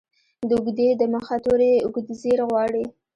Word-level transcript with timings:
د 0.49 0.51
اوږدې 0.59 0.85
ې 0.91 0.95
د 1.01 1.03
مخه 1.13 1.35
توری 1.45 1.73
اوږدزير 1.85 2.39
غواړي. 2.49 2.83